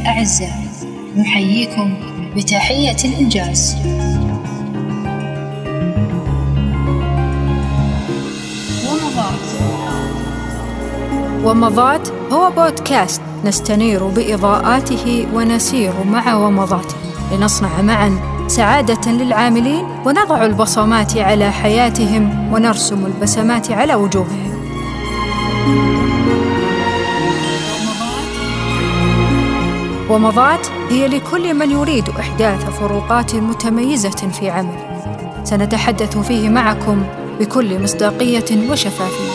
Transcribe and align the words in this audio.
الأعزاء 0.00 0.52
نحييكم 1.16 1.94
بتحية 2.36 2.96
الإنجاز. 3.04 3.76
ومضات 8.88 9.46
ومضات 11.44 12.08
هو 12.32 12.50
بودكاست 12.50 13.22
نستنير 13.44 14.06
بإضاءاته 14.06 15.26
ونسير 15.34 15.92
مع 16.04 16.34
ومضاته 16.34 16.96
لنصنع 17.32 17.82
معا 17.82 18.44
سعادة 18.48 19.12
للعاملين 19.12 19.84
ونضع 20.06 20.44
البصمات 20.44 21.16
على 21.16 21.50
حياتهم 21.52 22.52
ونرسم 22.52 23.06
البسمات 23.06 23.70
على 23.70 23.94
وجوههم. 23.94 24.50
ومضات 30.10 30.66
هي 30.88 31.08
لكل 31.08 31.54
من 31.54 31.70
يريد 31.70 32.08
إحداث 32.08 32.70
فروقات 32.70 33.34
متميزة 33.34 34.10
في 34.10 34.50
عمله 34.50 35.42
سنتحدث 35.44 36.18
فيه 36.18 36.48
معكم 36.48 37.04
بكل 37.40 37.82
مصداقية 37.82 38.70
وشفافية. 38.70 39.30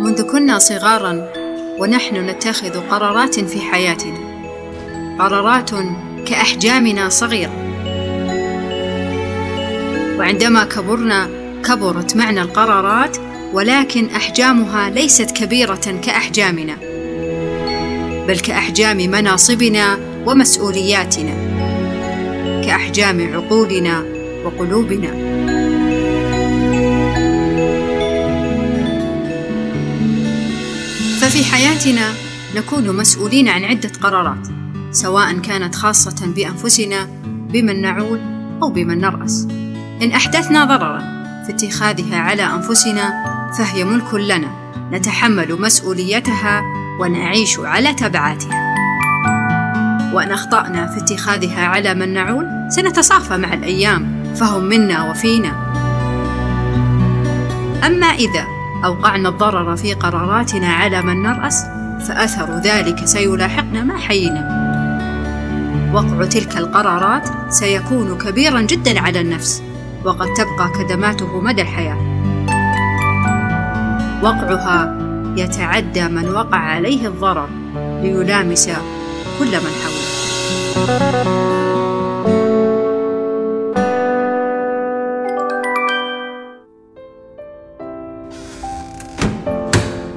منذ 0.00 0.22
كنا 0.22 0.58
صغارا 0.58 1.32
ونحن 1.78 2.16
نتخذ 2.16 2.80
قرارات 2.90 3.40
في 3.40 3.60
حياتنا. 3.60 4.18
قرارات 5.18 5.70
كأحجامنا 6.26 7.08
صغيرة. 7.08 7.52
وعندما 10.18 10.64
كبرنا 10.64 11.37
كبرت 11.68 12.16
معنا 12.16 12.42
القرارات 12.42 13.16
ولكن 13.52 14.06
أحجامها 14.06 14.90
ليست 14.90 15.30
كبيرة 15.30 16.00
كأحجامنا 16.02 16.76
بل 18.28 18.40
كأحجام 18.40 18.96
مناصبنا 18.96 19.98
ومسؤولياتنا 20.26 21.34
كأحجام 22.64 23.34
عقولنا 23.34 24.04
وقلوبنا. 24.44 25.08
ففي 31.20 31.44
حياتنا 31.44 32.12
نكون 32.56 32.96
مسؤولين 32.96 33.48
عن 33.48 33.64
عدة 33.64 33.90
قرارات 34.02 34.48
سواء 34.92 35.38
كانت 35.38 35.74
خاصة 35.74 36.26
بأنفسنا 36.26 37.08
بمن 37.26 37.82
نعول 37.82 38.20
أو 38.62 38.70
بمن 38.70 39.00
نرأس. 39.00 39.48
إن 40.02 40.12
أحدثنا 40.12 40.64
ضررا 40.64 41.17
في 41.48 41.54
اتخاذها 41.54 42.18
على 42.18 42.42
أنفسنا 42.42 43.24
فهي 43.58 43.84
ملك 43.84 44.14
لنا. 44.14 44.48
نتحمل 44.92 45.60
مسؤوليتها 45.60 46.62
ونعيش 47.00 47.58
على 47.58 47.94
تبعاتها. 47.94 48.74
وان 50.12 50.30
اخطانا 50.30 50.86
في 50.86 51.00
اتخاذها 51.00 51.66
على 51.66 51.94
من 51.94 52.14
نعول؟ 52.14 52.46
سنتصافى 52.68 53.36
مع 53.36 53.52
الأيام 53.54 54.24
فهم 54.34 54.64
منا 54.64 55.10
وفينا. 55.10 55.48
أما 57.86 58.06
إذا 58.06 58.44
أوقعنا 58.84 59.28
الضرر 59.28 59.76
في 59.76 59.94
قراراتنا 59.94 60.72
على 60.72 61.02
من 61.02 61.22
نرأس 61.22 61.64
فأثر 62.08 62.58
ذلك 62.58 63.04
سيلاحقنا 63.04 63.84
ما 63.84 63.98
حيينا. 63.98 64.58
وقع 65.94 66.24
تلك 66.24 66.56
القرارات 66.56 67.28
سيكون 67.48 68.18
كبيرا 68.18 68.60
جدا 68.60 69.00
على 69.00 69.20
النفس. 69.20 69.67
وقد 70.04 70.34
تبقى 70.34 70.70
كدماته 70.78 71.40
مدى 71.40 71.62
الحياة. 71.62 71.98
وقعها 74.22 74.98
يتعدى 75.36 76.08
من 76.08 76.30
وقع 76.30 76.58
عليه 76.58 77.06
الضرر 77.06 77.48
ليلامس 78.02 78.70
كل 79.38 79.50
من 79.50 79.72
حوله. 79.82 80.08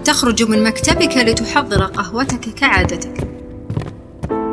تخرج 0.04 0.44
من 0.44 0.64
مكتبك 0.64 1.18
لتحضر 1.18 1.84
قهوتك 1.84 2.50
كعادتك. 2.50 3.28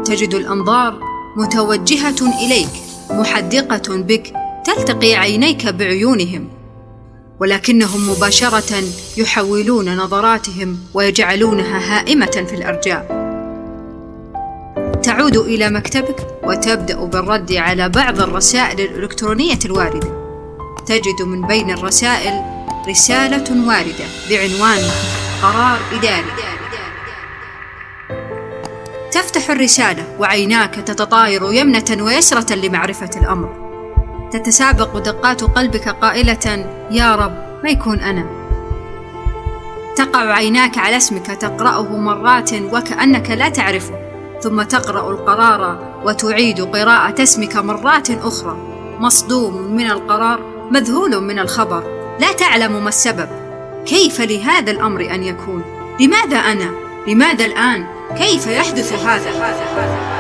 تجد 0.05 0.34
الأنظار 0.34 1.00
متوجهة 1.37 2.47
إليك 2.47 2.69
محدقة 3.11 3.97
بك 3.97 4.38
تلتقي 4.69 5.15
عينيك 5.15 5.67
بعيونهم 5.67 6.49
ولكنهم 7.41 8.11
مباشرة 8.11 8.83
يحولون 9.17 9.97
نظراتهم 9.97 10.79
ويجعلونها 10.95 11.79
هائمة 11.79 12.45
في 12.49 12.55
الأرجاء. 12.55 13.19
تعود 15.03 15.37
إلى 15.37 15.71
مكتبك 15.71 16.27
وتبدأ 16.45 17.05
بالرد 17.05 17.53
على 17.53 17.89
بعض 17.89 18.21
الرسائل 18.21 18.81
الإلكترونية 18.81 19.59
الواردة. 19.65 20.09
تجد 20.87 21.23
من 21.27 21.47
بين 21.47 21.71
الرسائل 21.71 22.43
رسالة 22.89 23.69
واردة 23.69 24.05
بعنوان 24.31 24.83
قرار 25.43 25.79
إداري. 25.93 26.33
تفتح 29.12 29.50
الرسالة 29.50 30.17
وعيناك 30.19 30.75
تتطاير 30.75 31.53
يمنة 31.53 32.05
ويسرة 32.05 32.55
لمعرفة 32.55 33.11
الأمر. 33.21 33.68
تتسابق 34.33 34.99
دقات 34.99 35.44
قلبك 35.44 35.89
قائلة 35.89 36.66
يا 36.91 37.15
رب 37.16 37.33
ما 37.65 37.71
يكون 37.71 38.00
أنا. 38.00 38.27
تقع 39.97 40.33
عيناك 40.33 40.78
على 40.78 40.97
اسمك 40.97 41.27
تقرأه 41.27 41.97
مرات 41.97 42.55
وكأنك 42.55 43.31
لا 43.31 43.49
تعرفه 43.49 43.94
ثم 44.41 44.62
تقرأ 44.62 45.11
القرار 45.11 45.78
وتعيد 46.05 46.61
قراءة 46.61 47.22
اسمك 47.22 47.56
مرات 47.56 48.11
أخرى. 48.11 48.56
مصدوم 48.99 49.62
من 49.62 49.91
القرار 49.91 50.41
مذهول 50.71 51.21
من 51.21 51.38
الخبر 51.38 51.83
لا 52.21 52.33
تعلم 52.33 52.83
ما 52.83 52.88
السبب. 52.88 53.28
كيف 53.87 54.21
لهذا 54.21 54.71
الأمر 54.71 55.00
أن 55.00 55.22
يكون؟ 55.22 55.62
لماذا 56.00 56.37
أنا؟ 56.37 56.71
لماذا 57.06 57.44
الآن؟ 57.44 57.87
كيف 58.19 58.47
يحدث 58.47 58.93
هذا, 58.93 59.31
هذا, 59.31 59.65
هذا؟ 59.77 59.99
وتبدا 59.99 60.18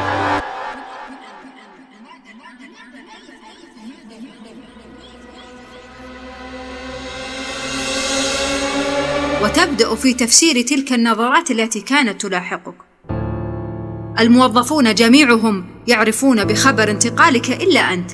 في 9.98 10.14
تفسير 10.14 10.62
تلك 10.62 10.92
النظرات 10.92 11.50
التي 11.50 11.80
كانت 11.80 12.20
تلاحقك. 12.20 12.74
الموظفون 14.20 14.94
جميعهم 14.94 15.64
يعرفون 15.86 16.44
بخبر 16.44 16.90
انتقالك 16.90 17.50
إلا 17.50 17.80
أنت. 17.80 18.10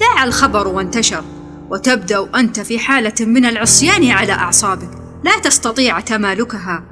ذاع 0.00 0.24
الخبر 0.24 0.68
وانتشر 0.68 1.24
وتبدأ 1.70 2.28
أنت 2.34 2.60
في 2.60 2.78
حالة 2.78 3.14
من 3.20 3.44
العصيان 3.44 4.10
على 4.10 4.32
أعصابك. 4.32 4.90
لا 5.24 5.38
تستطيع 5.38 6.00
تمالكها. 6.00 6.84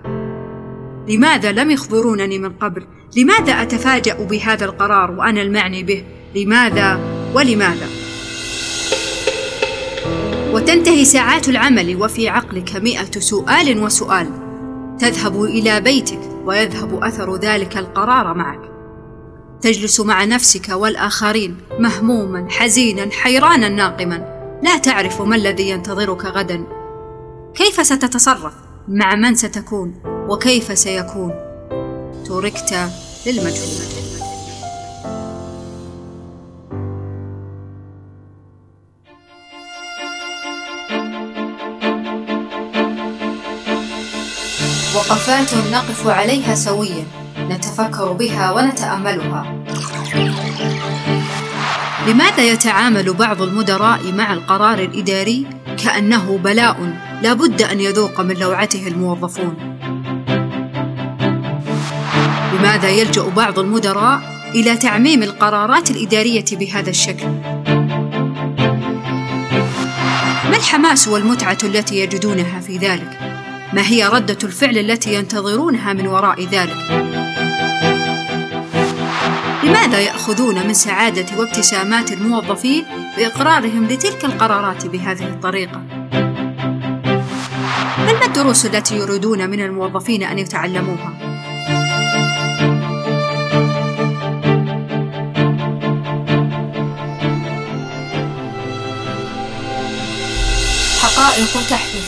لماذا 1.09 1.53
لم 1.53 1.71
يخبرونني 1.71 2.39
من 2.39 2.53
قبل؟ 2.53 2.87
لماذا 3.17 3.63
أتفاجأ 3.63 4.15
بهذا 4.25 4.65
القرار 4.65 5.11
وأنا 5.11 5.43
المعني 5.43 5.83
به؟ 5.83 6.05
لماذا؟ 6.35 7.01
ولماذا؟ 7.35 8.00
وتنتهي 10.61 11.05
ساعات 11.05 11.49
العمل 11.49 12.03
وفي 12.03 12.29
عقلك 12.29 12.77
مئة 12.77 13.21
سؤال 13.21 13.83
وسؤال. 13.83 14.31
تذهب 14.99 15.45
إلى 15.45 15.81
بيتك 15.81 16.21
ويذهب 16.45 17.05
أثر 17.05 17.37
ذلك 17.37 17.77
القرار 17.77 18.35
معك. 18.35 18.61
تجلس 19.61 20.01
مع 20.01 20.25
نفسك 20.25 20.69
والآخرين 20.69 21.57
مهموما 21.79 22.47
حزينا 22.51 23.11
حيرانا 23.11 23.69
ناقما. 23.69 24.17
لا 24.63 24.79
تعرف 24.79 25.23
ما 25.23 25.37
الذي 25.37 25.71
ينتظرك 25.71 26.25
غدا. 26.25 26.65
كيف 27.55 27.87
ستتصرف؟ 27.87 28.55
مع 28.89 29.15
من 29.15 29.35
ستكون؟ 29.35 29.95
وكيف 30.29 30.79
سيكون؟ 30.79 31.33
تركت 32.27 32.91
للمجهول. 33.27 34.10
وقفات 45.11 45.55
نقف 45.55 46.07
عليها 46.07 46.55
سويا. 46.55 47.05
نتفكر 47.39 48.13
بها 48.13 48.53
ونتأملها. 48.53 49.55
لماذا 52.07 52.43
يتعامل 52.43 53.13
بعض 53.13 53.43
المدراء 53.43 54.13
مع 54.13 54.33
القرار 54.33 54.79
الإداري؟ 54.79 55.47
كأنه 55.85 56.39
بلاء. 56.45 56.95
لا 57.23 57.33
بد 57.33 57.63
أن 57.63 57.81
يذوق 57.81 58.21
من 58.21 58.35
لوعته 58.35 58.89
الموظفون. 58.89 59.55
لماذا 62.53 62.89
يلجأ 62.89 63.29
بعض 63.29 63.59
المدراء 63.59 64.21
إلى 64.55 64.77
تعميم 64.77 65.23
القرارات 65.23 65.91
الإدارية 65.91 66.45
بهذا 66.53 66.91
الشكل؟ 66.91 67.29
الحماس 70.49 71.09
والمتعة 71.09 71.59
التي 71.65 71.97
يجدونها 71.99 72.61
في 72.61 72.79
ذلك؟ 72.79 73.20
ما 73.73 73.83
هي 73.87 74.09
ردة 74.09 74.39
الفعل 74.45 74.79
التي 74.79 75.15
ينتظرونها 75.15 75.93
من 75.93 76.07
وراء 76.07 76.45
ذلك؟ 76.45 76.77
لماذا 79.65 80.01
يأخذون 80.01 80.67
من 80.67 80.75
سعادة 80.75 81.27
وابتسامات 81.39 82.13
الموظفين 82.13 82.85
بإقرارهم 83.17 83.87
لتلك 83.87 84.25
القرارات 84.25 84.87
بهذه 84.87 85.25
الطريقة؟ 85.25 85.83
ما 88.21 88.27
الدروس 88.27 88.67
التي 88.67 88.97
يريدون 88.97 89.51
من 89.51 89.61
الموظفين 89.61 90.23
أن 90.23 90.39
يتعلموها؟ 90.39 91.13
حقائق 101.01 101.69
تحدث 101.71 102.00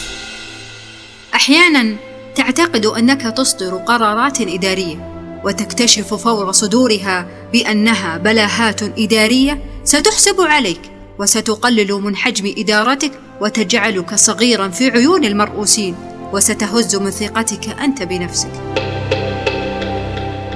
أحيانا 1.34 1.96
تعتقد 2.34 2.86
أنك 2.86 3.22
تصدر 3.22 3.76
قرارات 3.76 4.40
إدارية 4.40 5.12
وتكتشف 5.44 6.14
فور 6.14 6.52
صدورها 6.52 7.26
بأنها 7.52 8.18
بلاهات 8.18 8.82
إدارية 8.82 9.62
ستحسب 9.84 10.40
عليك 10.40 10.80
وستقلل 11.18 11.92
من 11.92 12.16
حجم 12.16 12.54
إدارتك 12.58 13.12
وتجعلك 13.40 14.14
صغيرا 14.14 14.68
في 14.68 14.90
عيون 14.90 15.24
المرؤوسين 15.24 15.94
وستهز 16.32 16.96
من 16.96 17.10
ثقتك 17.10 17.68
أنت 17.68 18.02
بنفسك. 18.02 18.52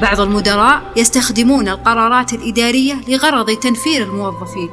بعض 0.03 0.21
المدراء 0.21 0.83
يستخدمون 0.97 1.69
القرارات 1.69 2.33
الإدارية 2.33 3.01
لغرض 3.09 3.51
تنفير 3.51 4.03
الموظفين 4.03 4.71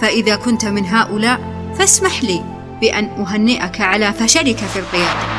فإذا 0.00 0.36
كنت 0.36 0.64
من 0.64 0.86
هؤلاء 0.86 1.40
فاسمح 1.78 2.24
لي 2.24 2.57
بان 2.80 3.04
أهنئك 3.04 3.80
على 3.80 4.12
فشلك 4.12 4.56
في 4.56 4.78
القياده 4.78 5.38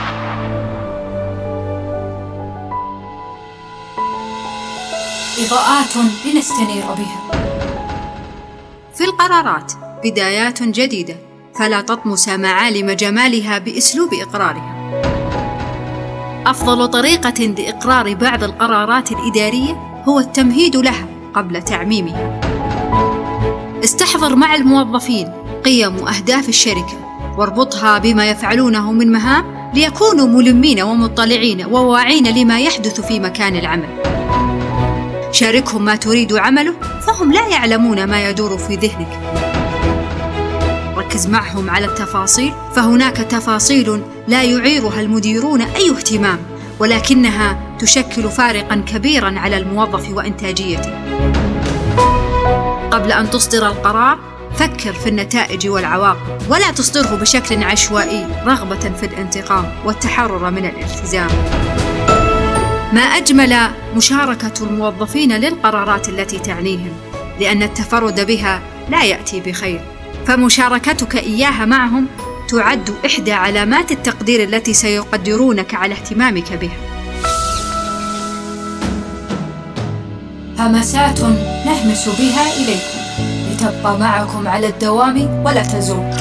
إضاءات 5.39 5.95
لنستنير 6.25 6.83
بها. 6.85 7.31
في 8.93 9.03
القرارات 9.03 9.73
بدايات 10.03 10.63
جديدة 10.63 11.15
فلا 11.55 11.81
تطمس 11.81 12.29
معالم 12.29 12.91
جمالها 12.91 13.57
بأسلوب 13.57 14.13
إقرارها. 14.13 14.75
أفضل 16.45 16.87
طريقة 16.87 17.43
لإقرار 17.43 18.13
بعض 18.13 18.43
القرارات 18.43 19.11
الإدارية 19.11 20.03
هو 20.07 20.19
التمهيد 20.19 20.75
لها 20.75 21.05
قبل 21.33 21.61
تعميمها. 21.61 22.39
استحضر 23.83 24.35
مع 24.35 24.55
الموظفين 24.55 25.31
قيم 25.65 25.99
واهداف 25.99 26.49
الشركة. 26.49 27.08
واربطها 27.39 27.97
بما 27.97 28.29
يفعلونه 28.29 28.91
من 28.91 29.11
مهام 29.11 29.71
ليكونوا 29.73 30.27
ملمين 30.27 30.81
ومطلعين 30.81 31.65
وواعين 31.65 32.27
لما 32.27 32.59
يحدث 32.59 33.01
في 33.01 33.19
مكان 33.19 33.55
العمل. 33.55 33.89
شاركهم 35.31 35.85
ما 35.85 35.95
تريد 35.95 36.33
عمله 36.33 36.73
فهم 37.07 37.33
لا 37.33 37.47
يعلمون 37.47 38.03
ما 38.03 38.29
يدور 38.29 38.57
في 38.57 38.75
ذهنك. 38.75 39.19
ركز 40.97 41.27
معهم 41.27 41.69
على 41.69 41.85
التفاصيل 41.85 42.53
فهناك 42.75 43.17
تفاصيل 43.17 44.01
لا 44.27 44.43
يعيرها 44.43 45.01
المديرون 45.01 45.61
أي 45.61 45.89
اهتمام 45.89 46.39
ولكنها 46.79 47.59
تشكل 47.79 48.29
فارقا 48.29 48.83
كبيرا 48.87 49.39
على 49.39 49.57
الموظف 49.57 50.09
وإنتاجيته. 50.13 50.91
قبل 52.91 53.11
أن 53.11 53.29
تصدر 53.29 53.67
القرار 53.67 54.17
فكر 54.55 54.93
في 54.93 55.09
النتائج 55.09 55.67
والعواقب 55.67 56.41
ولا 56.49 56.71
تصدره 56.71 57.15
بشكل 57.15 57.63
عشوائي 57.63 58.27
رغبة 58.45 58.79
في 58.99 59.05
الانتقام 59.05 59.71
والتحرر 59.85 60.49
من 60.49 60.65
الالتزام. 60.65 61.29
ما 62.93 63.01
أجمل 63.01 63.57
مشاركة 63.95 64.53
الموظفين 64.61 65.31
للقرارات 65.31 66.09
التي 66.09 66.39
تعنيهم 66.39 66.91
لأن 67.39 67.63
التفرد 67.63 68.25
بها 68.25 68.61
لا 68.89 69.03
يأتي 69.03 69.39
بخير. 69.39 69.81
فمشاركتك 70.27 71.15
إياها 71.15 71.65
معهم 71.65 72.07
تعد 72.49 72.93
إحدى 73.05 73.31
علامات 73.31 73.91
التقدير 73.91 74.43
التي 74.43 74.73
سيقدرونك 74.73 75.73
على 75.73 75.93
اهتمامك 75.93 76.53
بها. 76.53 76.77
همسات 80.59 81.19
نهمس 81.65 82.09
بها 82.09 82.55
إليكم. 82.55 82.98
لتبقى 83.69 83.99
معكم 83.99 84.47
على 84.47 84.67
الدوام 84.67 85.45
ولا 85.45 85.63
تزول 85.63 86.11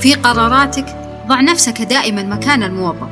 في 0.00 0.14
قراراتك 0.14 0.86
ضع 1.26 1.40
نفسك 1.40 1.82
دائما 1.82 2.22
مكان 2.22 2.62
الموظف 2.62 3.08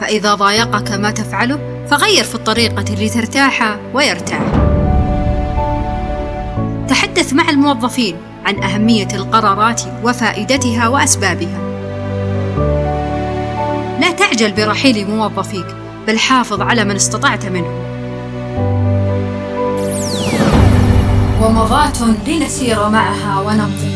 فإذا 0.00 0.34
ضايقك 0.34 0.92
ما 0.92 1.10
تفعله 1.10 1.58
فغير 1.90 2.24
في 2.24 2.34
الطريقة 2.34 2.94
لترتاح 2.94 3.76
ويرتاح 3.94 4.40
تحدث 6.88 7.32
مع 7.32 7.50
الموظفين 7.50 8.16
عن 8.44 8.62
أهمية 8.62 9.08
القرارات 9.14 9.82
وفائدتها 10.04 10.88
وأسبابها. 10.88 11.58
لا 14.00 14.12
تعجل 14.12 14.52
برحيل 14.52 15.10
موظفيك، 15.10 15.66
بل 16.06 16.18
حافظ 16.18 16.60
على 16.60 16.84
من 16.84 16.96
استطعت 16.96 17.46
منهم. 17.46 17.97
ومضاة 21.42 21.92
لنسير 22.26 22.88
معها 22.88 23.40
ونمضي. 23.40 23.90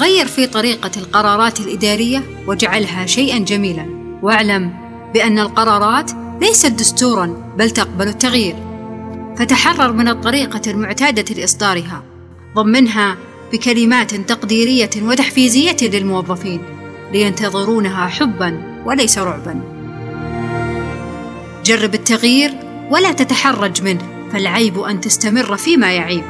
غير 0.00 0.26
في 0.26 0.46
طريقة 0.46 0.90
القرارات 0.96 1.60
الإدارية 1.60 2.22
واجعلها 2.46 3.06
شيئا 3.06 3.38
جميلا، 3.38 3.86
واعلم 4.22 4.72
بأن 5.14 5.38
القرارات 5.38 6.10
ليست 6.40 6.72
دستورا 6.72 7.54
بل 7.58 7.70
تقبل 7.70 8.08
التغيير. 8.08 8.56
فتحرر 9.36 9.92
من 9.92 10.08
الطريقة 10.08 10.70
المعتادة 10.70 11.34
لإصدارها 11.34 12.02
ضمنها 12.54 13.16
بكلمات 13.52 14.14
تقديرية 14.14 14.90
وتحفيزية 15.02 15.76
للموظفين 15.82 16.60
لينتظرونها 17.12 18.06
حبا 18.06 18.82
وليس 18.86 19.18
رعبا 19.18 19.60
جرب 21.64 21.94
التغيير 21.94 22.54
ولا 22.90 23.12
تتحرج 23.12 23.82
منه 23.82 24.17
فالعيب 24.32 24.78
أن 24.78 25.00
تستمر 25.00 25.56
فيما 25.56 25.92
يعيب. 25.92 26.24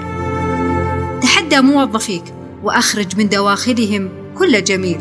تحدى 1.22 1.60
موظفيك 1.60 2.24
وأخرج 2.62 3.16
من 3.18 3.28
دواخلهم 3.28 4.08
كل 4.38 4.64
جميل. 4.64 5.00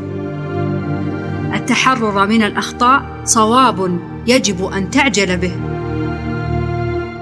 التحرر 1.53 2.27
من 2.27 2.43
الأخطاء 2.43 3.21
صواب 3.25 3.99
يجب 4.27 4.65
أن 4.65 4.89
تعجل 4.89 5.37
به. 5.37 5.51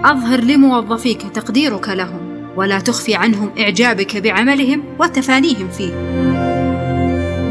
أظهر 0.06 0.42
لموظفيك 0.42 1.22
تقديرك 1.22 1.90
لهم 1.90 2.20
ولا 2.56 2.80
تخفي 2.80 3.16
عنهم 3.16 3.50
إعجابك 3.60 4.18
بعملهم 4.18 4.84
وتفانيهم 5.00 5.70
فيه. 5.78 5.94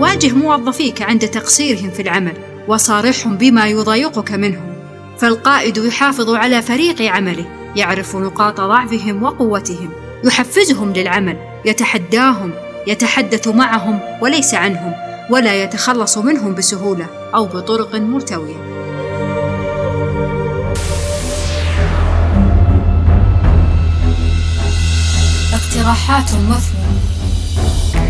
واجه 0.00 0.34
موظفيك 0.34 1.02
عند 1.02 1.20
تقصيرهم 1.28 1.90
في 1.90 2.02
العمل 2.02 2.32
وصارحهم 2.68 3.36
بما 3.36 3.66
يضايقك 3.66 4.32
منهم، 4.32 4.74
فالقائد 5.18 5.76
يحافظ 5.76 6.34
على 6.34 6.62
فريق 6.62 7.02
عمله، 7.02 7.44
يعرف 7.76 8.16
نقاط 8.16 8.60
ضعفهم 8.60 9.22
وقوتهم، 9.22 9.90
يحفزهم 10.24 10.92
للعمل، 10.92 11.36
يتحداهم، 11.64 12.50
يتحدث 12.86 13.48
معهم 13.48 14.00
وليس 14.22 14.54
عنهم، 14.54 14.92
ولا 15.30 15.62
يتخلص 15.62 16.18
منهم 16.18 16.54
بسهولة 16.54 17.06
أو 17.34 17.46
بطرق 17.46 17.94
ملتوية. 17.94 18.56
اقتراحات 25.54 26.30
مثمرة 26.30 26.94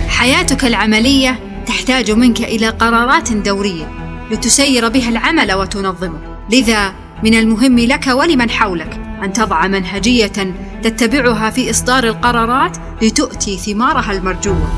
حياتك 0.08 0.64
العملية 0.64 1.38
تحتاج 1.66 2.10
منك 2.10 2.40
إلى 2.40 2.68
قرارات 2.68 3.32
دورية 3.32 3.92
لتسير 4.30 4.88
بها 4.88 5.08
العمل 5.08 5.52
وتنظمه 5.52 6.18
لذا 6.50 6.92
من 7.22 7.34
المهم 7.34 7.78
لك 7.78 8.06
ولمن 8.06 8.50
حولك 8.50 9.03
أن 9.24 9.32
تضع 9.32 9.66
منهجية 9.66 10.54
تتبعها 10.82 11.50
في 11.50 11.70
إصدار 11.70 12.04
القرارات 12.04 12.76
لتؤتي 13.02 13.56
ثمارها 13.56 14.12
المرجوة 14.12 14.68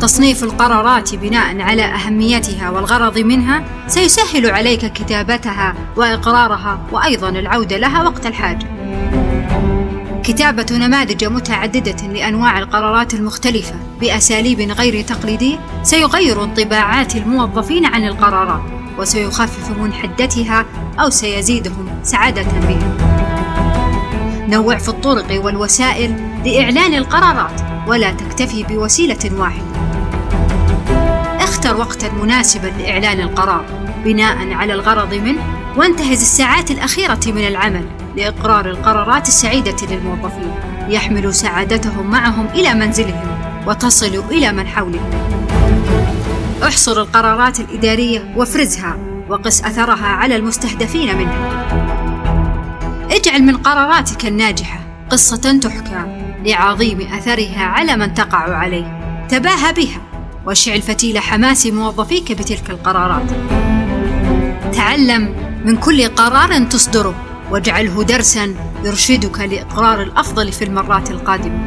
تصنيف 0.00 0.44
القرارات 0.44 1.14
بناء 1.14 1.60
على 1.60 1.82
أهميتها 1.82 2.70
والغرض 2.70 3.18
منها 3.18 3.64
سيسهل 3.86 4.50
عليك 4.50 4.92
كتابتها 4.92 5.74
وإقرارها 5.96 6.80
وأيضا 6.92 7.28
العودة 7.28 7.76
لها 7.76 8.02
وقت 8.02 8.26
الحاجة 8.26 8.66
كتابة 10.24 10.66
نماذج 10.70 11.24
متعددة 11.24 12.06
لأنواع 12.06 12.58
القرارات 12.58 13.14
المختلفة 13.14 13.74
بأساليب 14.00 14.60
غير 14.60 15.02
تقليدية 15.04 15.58
سيغير 15.82 16.44
انطباعات 16.44 17.16
الموظفين 17.16 17.86
عن 17.86 18.06
القرارات. 18.06 18.62
وسيخفف 18.98 19.70
من 19.70 19.92
حدتها 19.92 20.66
أو 21.00 21.10
سيزيدهم 21.10 21.88
سعادة 22.02 22.42
بها. 22.42 22.96
نوع 24.48 24.78
في 24.78 24.88
الطرق 24.88 25.44
والوسائل 25.44 26.16
لإعلان 26.44 26.94
القرارات 26.94 27.60
ولا 27.86 28.12
تكتفي 28.12 28.62
بوسيلة 28.62 29.30
واحدة. 29.38 29.72
اختر 31.40 31.76
وقتا 31.76 32.12
مناسبا 32.12 32.66
لإعلان 32.66 33.20
القرار 33.20 33.64
بناء 34.04 34.52
على 34.52 34.74
الغرض 34.74 35.14
منه 35.14 35.42
وانتهز 35.76 36.20
الساعات 36.20 36.70
الأخيرة 36.70 37.20
من 37.26 37.46
العمل 37.46 37.84
لإقرار 38.16 38.66
القرارات 38.70 39.28
السعيدة 39.28 39.76
للموظفين 39.90 40.54
يحملوا 40.88 41.32
سعادتهم 41.32 42.10
معهم 42.10 42.46
إلى 42.54 42.74
منزلهم 42.74 43.38
وتصل 43.66 44.24
إلى 44.30 44.52
من 44.52 44.66
حولهم. 44.66 45.10
احصر 46.62 47.00
القرارات 47.00 47.60
الإدارية 47.60 48.34
وافرزها 48.36 48.98
وقس 49.28 49.62
أثرها 49.64 50.06
على 50.06 50.36
المستهدفين 50.36 51.18
منها. 51.18 51.68
اجعل 53.10 53.42
من 53.42 53.56
قراراتك 53.56 54.26
الناجحة 54.26 54.80
قصة 55.10 55.58
تحكى 55.62 56.04
لعظيم 56.44 57.00
أثرها 57.00 57.64
على 57.64 57.96
من 57.96 58.14
تقع 58.14 58.56
عليه. 58.56 58.98
تباهى 59.28 59.72
بها 59.72 60.00
واشعل 60.46 60.82
فتيل 60.82 61.18
حماس 61.18 61.66
موظفيك 61.66 62.32
بتلك 62.32 62.70
القرارات. 62.70 63.30
تعلم 64.72 65.34
من 65.64 65.76
كل 65.76 66.08
قرار 66.08 66.64
تصدره 66.64 67.14
واجعله 67.50 68.02
درسا 68.04 68.54
يرشدك 68.84 69.40
لإقرار 69.40 70.02
الأفضل 70.02 70.52
في 70.52 70.64
المرات 70.64 71.10
القادمة 71.10 71.58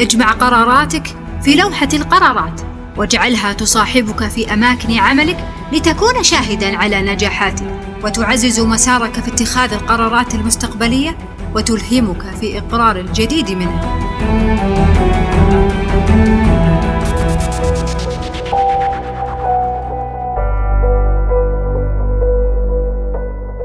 اجمع 0.00 0.32
قراراتك 0.32 1.16
في 1.42 1.54
لوحة 1.54 1.88
القرارات 1.94 2.69
واجعلها 2.96 3.52
تصاحبك 3.52 4.28
في 4.28 4.52
أماكن 4.52 4.92
عملك 4.98 5.36
لتكون 5.72 6.22
شاهدا 6.22 6.76
على 6.76 7.02
نجاحاتك. 7.02 7.80
وتعزز 8.04 8.60
مسارك 8.60 9.20
في 9.20 9.28
اتخاذ 9.28 9.72
القرارات 9.72 10.34
المستقبلية 10.34 11.16
وتلهمك 11.54 12.22
في 12.40 12.58
إقرار 12.58 12.96
الجديد 12.96 13.50
منها 13.50 14.00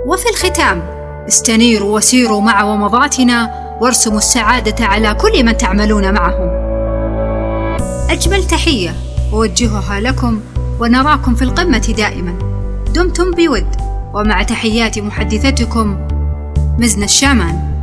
وفي 0.05 0.29
الختام 0.29 0.83
استنيروا 1.27 1.95
وسيروا 1.95 2.41
مع 2.41 2.63
ومضاتنا 2.63 3.65
وارسموا 3.81 4.17
السعادة 4.17 4.85
على 4.85 5.13
كل 5.13 5.45
من 5.45 5.57
تعملون 5.57 6.13
معهم. 6.13 6.49
أجمل 8.09 8.43
تحية. 8.43 9.04
أوجهها 9.35 9.99
لكم 9.99 10.39
ونراكم 10.79 11.35
في 11.35 11.41
القمة 11.41 11.93
دائما. 11.97 12.33
دمتم 12.93 13.31
بود 13.31 13.67
ومع 14.13 14.43
تحيات 14.43 14.99
محدثتكم 14.99 16.07
مزن 16.79 17.03
الشامان. 17.03 17.74